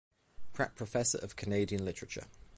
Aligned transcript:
Pratt 0.53 0.73
Professor 0.73 1.19
of 1.19 1.35
Canadian 1.35 1.85
Literature. 1.85 2.25